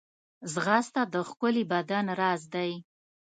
ځغاسته 0.53 1.01
د 1.13 1.15
ښکلي 1.29 1.63
بدن 1.71 2.05
راز 2.19 2.41
دی 2.53 2.71